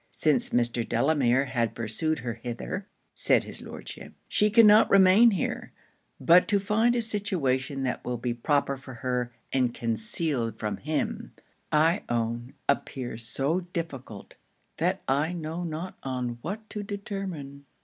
[0.09, 0.81] Since Mr.
[0.89, 5.73] Delamere has pursued her hither,' said his Lordship, 'she cannot remain here;
[6.19, 11.33] but to find a situation that will be proper for her, and concealed from him,
[11.71, 14.33] I own appears so difficult,
[14.77, 17.65] that I know not on what to determine.'